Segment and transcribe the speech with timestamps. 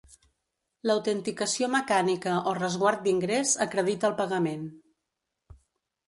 [0.91, 4.65] L'autenticació mecànica o resguard d'ingrés acredita el pagament.